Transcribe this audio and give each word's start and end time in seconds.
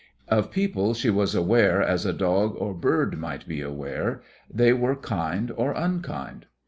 Of 0.27 0.49
people 0.49 0.95
she 0.95 1.11
was 1.11 1.35
aware 1.35 1.79
as 1.79 2.07
a 2.07 2.11
dog 2.11 2.55
or 2.57 2.73
bird 2.73 3.19
might 3.19 3.47
be 3.47 3.61
aware 3.61 4.23
they 4.51 4.73
were 4.73 4.95
kind 4.95 5.51
or 5.55 5.73
unkind. 5.73 6.47